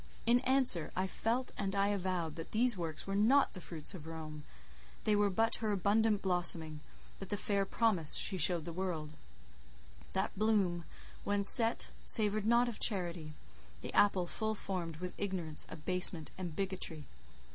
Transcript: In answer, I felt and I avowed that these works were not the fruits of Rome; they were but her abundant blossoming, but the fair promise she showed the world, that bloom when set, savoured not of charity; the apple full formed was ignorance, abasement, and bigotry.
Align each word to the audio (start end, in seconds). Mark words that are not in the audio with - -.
In 0.25 0.39
answer, 0.39 0.91
I 0.95 1.05
felt 1.05 1.51
and 1.59 1.75
I 1.75 1.89
avowed 1.89 2.35
that 2.35 2.53
these 2.53 2.75
works 2.75 3.05
were 3.05 3.15
not 3.15 3.53
the 3.53 3.61
fruits 3.61 3.93
of 3.93 4.07
Rome; 4.07 4.43
they 5.03 5.15
were 5.15 5.29
but 5.29 5.57
her 5.57 5.71
abundant 5.71 6.23
blossoming, 6.23 6.79
but 7.19 7.29
the 7.29 7.37
fair 7.37 7.65
promise 7.67 8.15
she 8.15 8.39
showed 8.39 8.65
the 8.65 8.73
world, 8.73 9.11
that 10.13 10.35
bloom 10.35 10.85
when 11.23 11.43
set, 11.43 11.91
savoured 12.03 12.47
not 12.47 12.67
of 12.67 12.79
charity; 12.79 13.33
the 13.81 13.93
apple 13.93 14.25
full 14.25 14.55
formed 14.55 14.97
was 14.97 15.13
ignorance, 15.19 15.67
abasement, 15.69 16.31
and 16.35 16.55
bigotry. 16.55 17.05